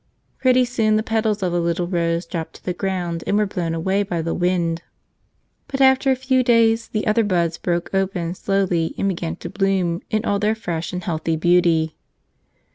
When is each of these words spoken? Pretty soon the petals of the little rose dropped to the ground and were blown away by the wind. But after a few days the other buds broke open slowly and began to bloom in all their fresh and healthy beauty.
Pretty 0.39 0.65
soon 0.65 0.95
the 0.95 1.03
petals 1.03 1.43
of 1.43 1.51
the 1.51 1.59
little 1.61 1.85
rose 1.85 2.25
dropped 2.25 2.55
to 2.55 2.65
the 2.65 2.73
ground 2.73 3.23
and 3.27 3.37
were 3.37 3.45
blown 3.45 3.75
away 3.75 4.01
by 4.01 4.19
the 4.23 4.33
wind. 4.33 4.81
But 5.67 5.79
after 5.79 6.09
a 6.09 6.15
few 6.15 6.41
days 6.41 6.87
the 6.87 7.05
other 7.05 7.23
buds 7.23 7.59
broke 7.59 7.93
open 7.93 8.33
slowly 8.33 8.95
and 8.97 9.07
began 9.09 9.35
to 9.35 9.49
bloom 9.51 10.01
in 10.09 10.25
all 10.25 10.39
their 10.39 10.55
fresh 10.55 10.91
and 10.91 11.03
healthy 11.03 11.35
beauty. 11.35 11.97